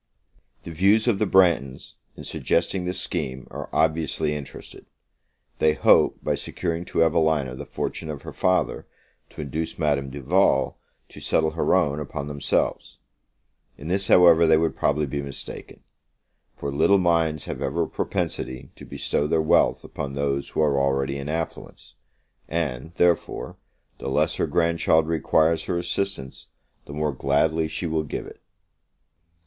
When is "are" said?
3.51-3.69, 20.61-20.79